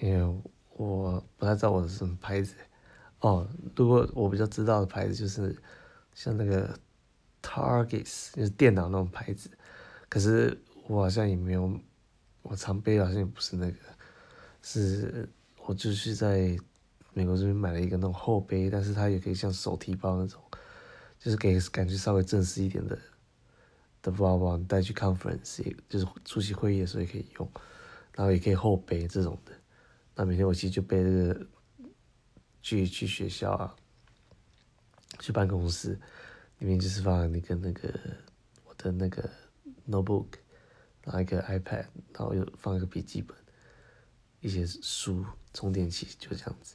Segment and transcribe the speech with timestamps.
[0.00, 0.42] 因为
[0.76, 2.54] 我不太知道我的什么牌子。
[3.20, 5.54] 哦，如果我比较知道的牌子就是
[6.14, 6.78] 像那个
[7.42, 9.50] ，targets 就是电脑那种牌子。
[10.08, 10.58] 可是
[10.88, 11.78] 我好像也没有，
[12.42, 13.76] 我常背好像也不是那个，
[14.62, 15.28] 是
[15.66, 16.56] 我就是在
[17.12, 20.42] 美国这边买了一个那种厚背，但是它也可以像手提包那种，
[21.18, 22.98] 就是给感觉稍微正式一点的
[24.00, 27.46] 的包包，你带去 conference，就是出席会议的时候也可以用，
[28.14, 29.52] 然后也可以后背这种的。
[30.20, 31.46] 那每天我其实就背那个。
[32.62, 33.74] 去去学校啊，
[35.18, 35.98] 去办公室，
[36.58, 37.88] 里面就是放那个那个
[38.66, 39.30] 我的那个
[39.88, 40.26] notebook，
[41.02, 43.34] 然后一个 iPad，然后又放一个笔记本，
[44.40, 46.74] 一些书、充电器，就这样子。